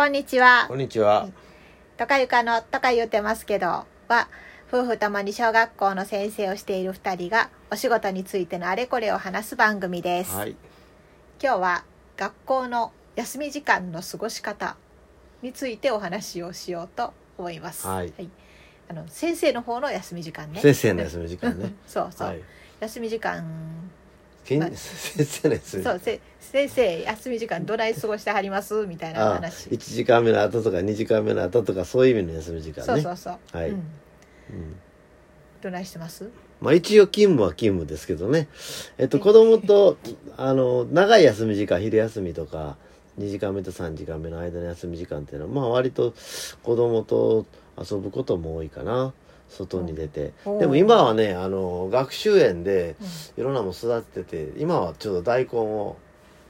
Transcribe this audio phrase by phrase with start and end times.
[0.00, 1.28] こんにちはこんにちは。
[1.98, 4.28] とかゆかのとか言うてますけどは
[4.72, 10.56] 夫婦ともに小学校の先生をしている2人がお仕事についてのあれこれを話す番組です、はい。
[11.38, 11.84] 今日は
[12.16, 14.78] 学校の休み時間の過ごし方
[15.42, 18.10] についてお話をしようと思いますはい
[18.88, 21.74] あの先生の方の休み時間ね先生の休み時間ね。
[21.86, 22.40] そうそう、はい。
[22.80, 23.44] 休み時間
[24.58, 25.84] まあ先生の休み。
[25.84, 28.86] そうせ先生休み時間どない過ごしてはります？
[28.86, 32.84] みたいなあ、話一時間目の後とか二時間目の後とかそういう意味の休み時間ね。
[32.86, 33.84] そうそうそう、はいうん、うん
[35.62, 36.28] どないしてます？
[36.60, 38.48] まあ一応勤務は勤務ですけどね。
[38.98, 39.96] えっと子供と
[40.36, 42.76] あの長い休み時間昼休みとか
[43.18, 46.14] 2時間目と3時間目の間の休み時間っていうのはまあ割と
[46.62, 47.46] 子供と
[47.78, 49.12] 遊ぶことも多いかな。
[49.50, 50.32] 外に出て。
[50.44, 53.42] おでも今はねあの学習園でうん。
[53.42, 55.96] いろんなもん育ててて今はちょっと大根を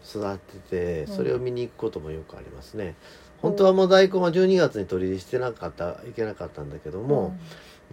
[0.07, 1.17] 育ててうん。
[1.17, 2.95] それを見に行くこともよくありますね、
[3.43, 7.35] 本当はもう大根は12月に取り入れしてなかったいけなかったんだけども、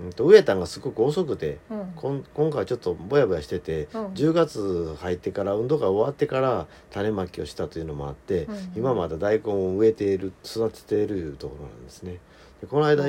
[0.02, 2.24] うん、と植えたんがすごく遅くてうん。
[2.34, 4.06] 今回ちょっとぼやぼやしててうん。
[4.08, 8.74] 10月入ってから運動会終わってから種まきをしたというのもあって、うん。
[8.76, 12.20] 今まだ大根を植えている育てているところなんですね
[12.62, 13.06] でこの間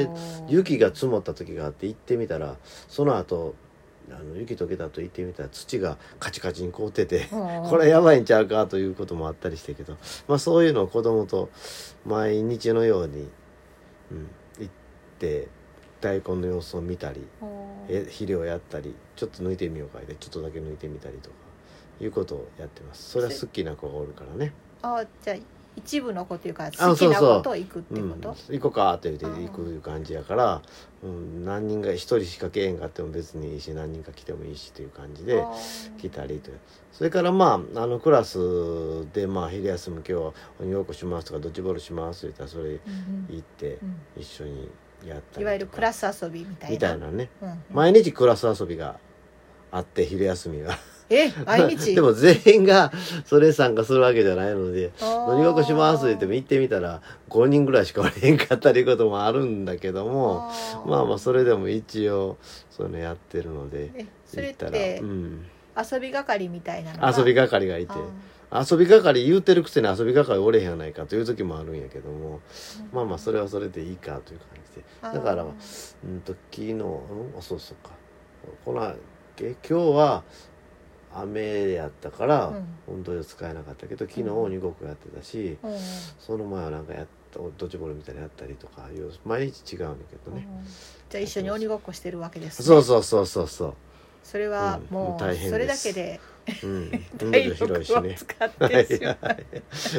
[0.48, 2.56] 雪が積もった時があって行ってみたら
[2.88, 3.54] その後
[4.10, 11.50] あの雪解けた後行ってみたら土がカチカチに凍っててうん これやばいんちゃうかということもあったりしてけど、まあ、そういうのを子供と
[12.06, 13.28] 毎日のように、
[14.10, 14.72] うん、行っ
[15.18, 15.48] て
[16.00, 17.26] 大根の様子を見たり
[17.88, 21.36] 肥料やったりちょっと抜いてみようかでちょっとだけ抜いてみたりとか
[22.00, 23.10] いうことをやってます。
[23.10, 24.52] それは好きな子がおるからね。
[24.82, 25.36] あじゃあ
[25.78, 30.62] 一部の子というかあ好きな子と行くってうん、こと、行こうかって言って行く感じやから、
[31.02, 35.44] うん、何人が一人しか来えんかっても別にいいし何人か来てもいいしという感じで
[36.00, 36.58] 来たりという。
[36.92, 42.80] それからまああのクラスでまあ昼休み今日は鬼ごっこしますとかドッジボールしますって言ったらそれ
[43.28, 43.96] 行ってうん。
[44.16, 44.68] 一緒に
[45.06, 46.74] やったりいわゆるクラス遊びみたいな。
[46.74, 47.30] みたいなね。
[47.40, 47.62] うんうん。
[47.72, 48.98] 毎日クラス遊びが
[49.70, 50.76] あって昼休みが
[51.10, 51.30] え
[51.94, 52.92] でも全員が
[53.24, 60.50] それ参加するわけじゃないのであー鬼ごっこしますって言っても行ってみたら5人ぐらいしかおれへんかったりいうこともあるんだけども
[60.86, 62.36] まあまあそれでも一応
[62.70, 65.46] そういうのやってるのでえそれってうん、
[65.76, 67.14] 遊び係みたいなのが？
[67.16, 67.92] 遊び係がいて
[68.50, 75.18] あ遊び係言うてるくせに遊び係おれへんやないかという時もあるんやけどもーまあまあそれはそれでいいかという感じで。
[75.18, 76.82] だからうんと昨日うん
[77.38, 77.94] あそうそうか。
[78.64, 78.94] この
[79.40, 80.22] え今日は
[81.14, 82.66] 雨やったからうん。
[82.88, 85.58] 運動場使えなかったけど昨日うん鬼ごっこやってたし、
[86.18, 90.66] その前はなんかやったドッジボールみたいなのやったりとかいう毎日違うんだけどね、うん。
[91.10, 92.66] じゃあ一緒に鬼ごっこしてるわけですね。
[92.66, 93.74] そうそうそうそうそ
[94.24, 94.94] それはうん。
[94.94, 96.20] もう大変それだけで
[96.62, 96.90] う、うん、
[97.22, 99.18] 運動体場広いし力をね使っはいてしまう。
[99.20, 99.46] は い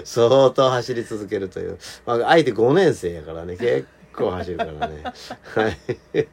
[0.04, 3.56] 相当走り続けるという、まあ、相手5年生やからね。
[3.58, 5.04] 結構走るからね。
[5.04, 5.78] はい。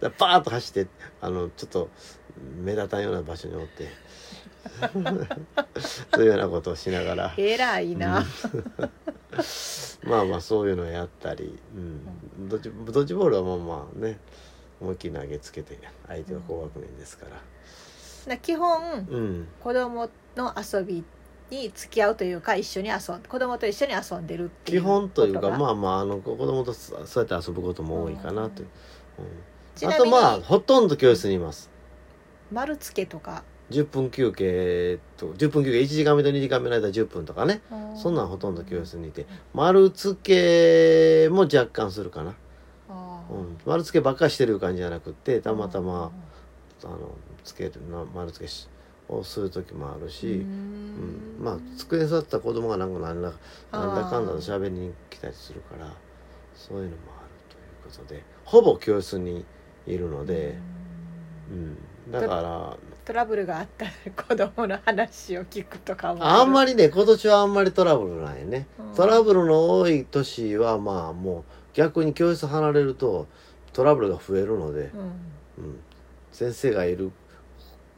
[0.00, 0.90] だパーッと走って
[1.20, 1.90] あのちょっと
[2.62, 3.88] 目立たんような場所におって。
[6.14, 7.34] そういうようなことをしながら。
[7.36, 8.24] 偉いな、
[10.04, 14.18] まあまあそういうのをやったり、うん、ドッジボールはまあまあね。
[14.80, 18.34] 思いっきり投げつけて相手は高学年ですから。
[18.34, 19.48] な基本うん。
[19.60, 21.04] 子供の遊び
[21.50, 28.68] に付き合うというか一緒に遊ん子供と一緒に遊んでるっていう基本というかまああまああの子供とそうやって遊ぶことも多いかなという、
[29.82, 31.70] うん、あとまあほとんど教室にいます
[32.54, 33.42] 丸つけとか。
[33.70, 37.62] 10分休憩と10分休憩1時間目と2時間目の間10分とかね。
[37.96, 39.26] そんなんほとんど教室にいて。
[39.52, 42.34] 丸付けも若干するかな、
[43.28, 46.12] うん、丸付けばっかりしてる感じじゃなくってたまたま
[46.84, 48.68] あのつけるな丸付けし
[49.08, 51.40] をする時もあるし、ううん。
[51.40, 51.44] ん。
[51.44, 53.32] まあ机に座った子供がなんかなんだ
[53.72, 55.92] なんだかんだと喋りに来たりするから
[56.54, 59.44] そういうのもあるということでほぼ教室に
[59.86, 60.58] いるので、
[61.50, 61.78] うん、
[62.10, 68.94] だからトラブルがあったら子供の話を聞くとかもあんまり、りね今年はあんまりトラブルないね、うん。
[68.94, 71.44] トラブルの多い年はまあもう
[71.74, 73.26] 逆に教室離れると
[73.72, 75.64] トラブルが増えるので、うん。
[75.64, 75.80] うん、
[76.32, 77.12] 先生がいる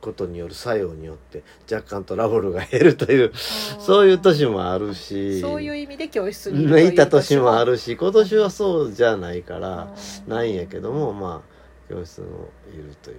[0.00, 1.42] ことによる作用によって
[1.72, 7.72] 若干トラブルが減るというそういう年もあるしそういう意味で教室にいた年もある。
[7.72, 9.92] るし今年はそうじゃないから
[10.28, 12.26] ないんやけどもまあ教室の
[12.72, 13.16] いるという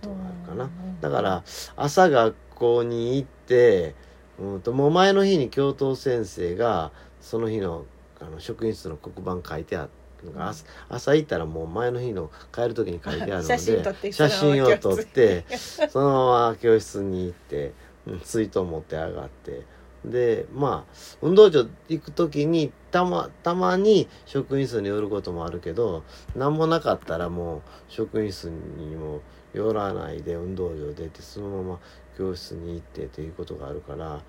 [0.00, 0.64] ことがあるかな。
[0.64, 1.42] うんだから
[1.76, 3.94] 朝学校に行って
[4.38, 7.84] うんともう前の日に教頭先生がその日の
[8.20, 9.88] あの職員室の黒板書いてあ
[10.22, 13.56] るのが朝朝行ったらもう前の日の帰る時に書いてあるので
[14.12, 17.72] 写真を撮ってそそのまま教室に行って、
[18.06, 19.64] うん、水筒持って上がって
[20.04, 26.02] でまあ運動場行く時にたまたまに職員室に寄ることもあるけど
[26.36, 31.78] 何もなかったらもう職員室にも寄らないで運動場出てそのまま
[32.16, 34.20] 教室に行ってということがあるから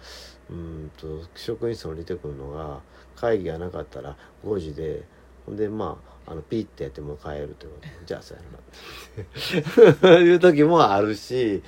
[0.49, 2.79] うんと職員室に降りてくるのが
[3.15, 4.15] 会議がなかったら
[4.45, 5.03] 5時で
[5.45, 5.97] ほんでま
[6.27, 7.87] ああのピッてやってもう帰るということ。
[8.05, 11.63] じゃあそうやな いう時もあるし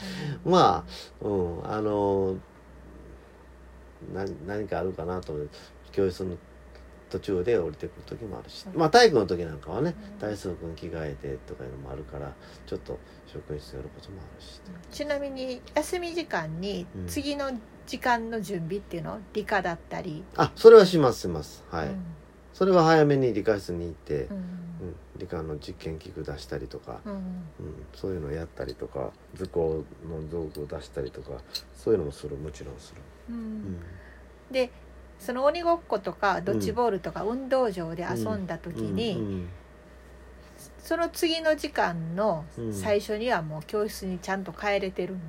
[0.46, 0.86] ま
[1.22, 2.36] あうんあの
[4.14, 5.58] な何かあるかなと思って
[5.92, 6.38] 教室の
[7.14, 10.20] 途中で降りてくる時もあるし、まあ体育の時なんかはねうん。
[10.20, 12.34] 体操君着替えてとかいうのもあるから
[12.66, 14.62] ちょっと職員室寄ることもあるし、
[14.92, 17.08] ちなみに休み時間にうん。
[17.08, 17.52] 次の
[17.86, 19.20] 時間の準備っていうの？
[19.34, 21.64] 理科だったり、あそれはしますします。
[21.70, 22.04] はい、うん。
[22.52, 24.38] それは早めに理科室に行ってう、ん。
[24.38, 24.96] うん。
[25.18, 27.14] 理科の実験器具出したりとか、うん。
[27.14, 27.20] うん、
[27.94, 31.30] そういうのやったりとか図工の道具を出したりとか
[31.76, 33.40] そういうのもするもちろんする、ううん
[33.74, 33.80] ん。
[34.50, 34.72] で
[35.20, 39.50] その鬼ごっことかドッジボールとか運動場で遊んだ時に、うん
[40.80, 42.74] その次の時間のうん。
[42.74, 45.22] 最初にはもう教室にちゃんと帰れてるの、うん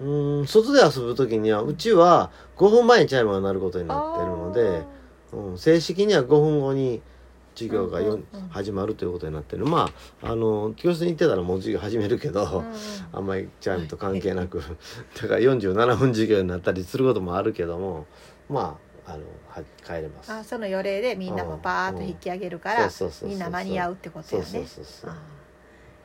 [0.00, 4.82] うん外で遊ぶ時にはうちは5分前にチャイムが鳴ることになってるので、
[5.32, 7.00] うん、正式には5分後に
[7.54, 8.48] 授業がよ、うんうんうん。
[8.48, 9.66] 始まるということになってる。
[9.66, 9.90] ま
[10.22, 12.74] ああの教室に行ってたらもう授業始めるけど、あーうん。
[13.12, 14.62] あんまりチャイムと関係なく。
[15.20, 18.06] だから47分授業になったりすることもあるけども
[18.48, 20.32] まああのは帰れます。
[20.32, 22.90] あその予鈴でみんなもバーッと引き上げるから
[23.22, 24.66] みんな間に合うってことよね。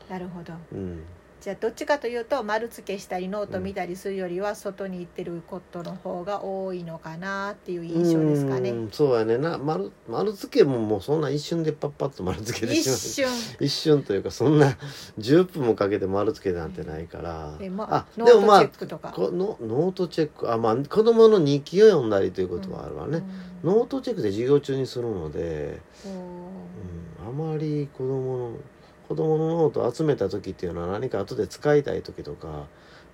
[0.10, 0.54] なるほど。
[0.74, 1.04] うん
[1.50, 8.70] じゃあどっちかというと丸付けしたりノート見たりするよりは外に行ってることの方が多いのかなっていう印象ですかね。
[8.70, 9.40] うんそうやね。
[9.40, 13.28] な丸丸付けももうそんな一瞬でパッパッと丸付けで一します瞬。
[13.60, 14.78] 一瞬というかそんな
[15.18, 20.54] 10分もかけて丸付けなんてないから、で、まああ、ノートチェックとか、このノートチェック。
[20.54, 26.10] あまあ子供の日記を読んだりということはあるわね、うんノートチェックで授業中にするので、う
[27.26, 28.52] ん、あまり子供の
[29.10, 32.68] 子供のノートを集めた時っていうのは何か後で使いたい時とか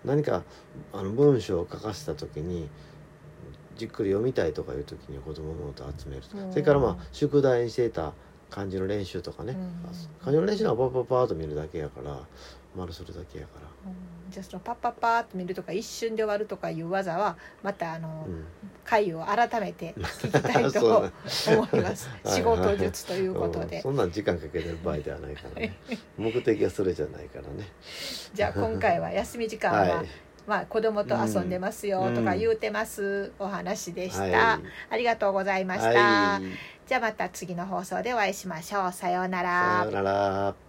[0.04, 0.44] 何か
[0.92, 2.68] あの文章を書かせた時に
[3.78, 6.52] じっくり読みたいとかいう時に子供のノートを集めるうん。
[6.52, 8.14] それからまあ宿題にしていた
[8.50, 9.74] 漢字の練習とかね、うん。
[10.20, 12.20] 漢字の練習はパッパッパーっと見るだけやから
[12.76, 13.68] 丸するだけやから。
[13.86, 14.32] うん。
[14.32, 18.46] じゃあそのパッパッパーって見るとか一瞬で終わるとかいう技はまたあのうん。
[18.84, 21.12] 回を改めて 聞きたいとね
[21.58, 22.08] 思います。
[22.24, 23.68] はい仕事術ということうん。
[23.68, 25.78] でそんなん時間かけてる場合ではないからね。
[26.18, 27.68] 目的はそれじゃないからね。
[28.34, 30.08] じゃあ今回は休み時間は、はい。
[30.48, 34.60] まあ子供と遊んでますよとか言うてますお話でした、
[34.90, 38.92] ありがとうございました、はいじゃあまた次の放送でお会いしましょう。
[38.92, 39.80] さようなら。
[39.80, 40.65] さようなら。